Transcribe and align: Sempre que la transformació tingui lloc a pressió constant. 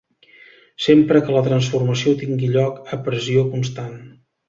Sempre 0.85 1.21
que 1.27 1.35
la 1.35 1.45
transformació 1.49 2.17
tingui 2.25 2.53
lloc 2.57 2.83
a 2.99 3.03
pressió 3.11 3.49
constant. 3.55 3.99